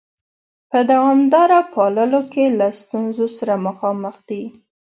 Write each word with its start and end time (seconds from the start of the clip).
په 0.69 0.79
دوامداره 0.91 1.59
پاللو 1.73 2.21
کې 2.33 2.45
له 2.59 2.67
ستونزو 2.81 3.25
سره 3.37 3.53
مخامخ 3.67 4.15
دي؟ 4.29 4.43